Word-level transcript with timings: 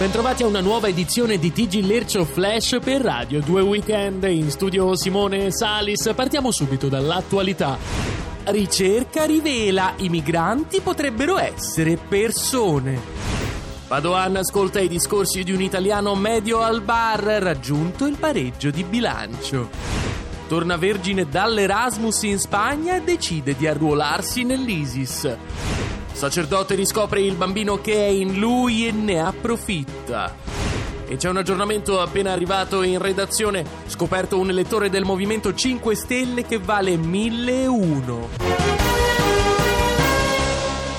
Bentrovati 0.00 0.44
a 0.44 0.46
una 0.46 0.62
nuova 0.62 0.88
edizione 0.88 1.36
di 1.36 1.52
TG 1.52 1.84
Lercio 1.84 2.24
Flash 2.24 2.78
per 2.82 3.02
Radio 3.02 3.42
2 3.42 3.60
Weekend. 3.60 4.24
In 4.24 4.50
studio 4.50 4.96
Simone 4.96 5.52
Salis. 5.52 6.10
Partiamo 6.16 6.50
subito 6.50 6.88
dall'attualità. 6.88 7.76
Ricerca 8.44 9.26
rivela 9.26 9.92
i 9.98 10.08
migranti 10.08 10.80
potrebbero 10.80 11.36
essere 11.36 11.98
persone. 11.98 12.98
Padoan 13.88 14.36
ascolta 14.36 14.80
i 14.80 14.88
discorsi 14.88 15.42
di 15.42 15.52
un 15.52 15.60
italiano 15.60 16.14
medio 16.14 16.62
al 16.62 16.80
bar, 16.80 17.20
raggiunto 17.20 18.06
il 18.06 18.16
pareggio 18.16 18.70
di 18.70 18.84
bilancio. 18.84 19.68
Torna 20.48 20.78
vergine 20.78 21.28
dall'Erasmus 21.28 22.22
in 22.22 22.38
Spagna 22.38 22.96
e 22.96 23.02
decide 23.02 23.54
di 23.54 23.66
arruolarsi 23.66 24.44
nell'ISIS. 24.44 25.36
Sacerdote 26.20 26.74
riscopre 26.74 27.22
il 27.22 27.34
bambino 27.34 27.80
che 27.80 27.94
è 27.94 28.08
in 28.10 28.38
lui 28.38 28.86
e 28.86 28.92
ne 28.92 29.22
approfitta. 29.22 30.36
E 31.08 31.16
c'è 31.16 31.30
un 31.30 31.38
aggiornamento 31.38 31.98
appena 31.98 32.30
arrivato 32.30 32.82
in 32.82 32.98
redazione. 32.98 33.64
Scoperto 33.86 34.38
un 34.38 34.50
elettore 34.50 34.90
del 34.90 35.06
Movimento 35.06 35.54
5 35.54 35.94
Stelle 35.94 36.44
che 36.44 36.58
vale 36.58 36.98
1001. 36.98 38.28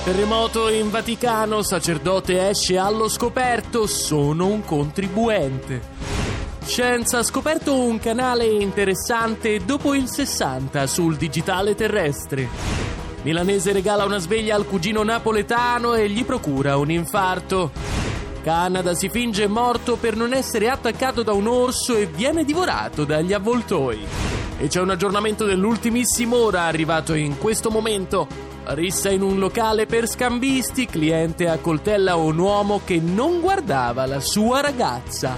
Terremoto 0.02 0.68
in 0.68 0.90
Vaticano, 0.90 1.62
sacerdote 1.62 2.48
esce 2.48 2.76
allo 2.76 3.08
scoperto, 3.08 3.86
sono 3.86 4.48
un 4.48 4.64
contribuente. 4.64 5.80
Scienza 6.64 7.18
ha 7.18 7.22
scoperto 7.22 7.78
un 7.78 8.00
canale 8.00 8.46
interessante 8.46 9.64
dopo 9.64 9.94
il 9.94 10.08
60 10.08 10.84
sul 10.88 11.14
digitale 11.14 11.76
terrestre. 11.76 12.91
Milanese 13.22 13.72
regala 13.72 14.04
una 14.04 14.18
sveglia 14.18 14.56
al 14.56 14.66
cugino 14.66 15.04
napoletano 15.04 15.94
e 15.94 16.08
gli 16.08 16.24
procura 16.24 16.76
un 16.76 16.90
infarto. 16.90 17.70
Canada 18.42 18.94
si 18.94 19.08
finge 19.08 19.46
morto 19.46 19.94
per 19.94 20.16
non 20.16 20.34
essere 20.34 20.68
attaccato 20.68 21.22
da 21.22 21.32
un 21.32 21.46
orso 21.46 21.94
e 21.94 22.06
viene 22.06 22.44
divorato 22.44 23.04
dagli 23.04 23.32
avvoltoi. 23.32 24.04
E 24.58 24.66
c'è 24.66 24.80
un 24.80 24.90
aggiornamento 24.90 25.44
dell'ultimissima 25.44 26.34
ora 26.34 26.62
arrivato 26.62 27.14
in 27.14 27.38
questo 27.38 27.70
momento. 27.70 28.26
Rissa 28.64 29.10
in 29.10 29.22
un 29.22 29.38
locale 29.38 29.86
per 29.86 30.08
scambisti, 30.08 30.86
cliente 30.86 31.48
accoltella 31.48 32.16
un 32.16 32.38
uomo 32.38 32.80
che 32.84 33.00
non 33.00 33.40
guardava 33.40 34.04
la 34.06 34.20
sua 34.20 34.60
ragazza. 34.60 35.36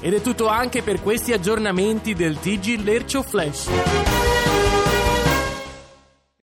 Ed 0.00 0.14
è 0.14 0.20
tutto 0.20 0.48
anche 0.48 0.82
per 0.82 1.00
questi 1.00 1.32
aggiornamenti 1.32 2.14
del 2.14 2.40
TG 2.40 2.82
Lercio 2.82 3.22
Flash. 3.22 4.63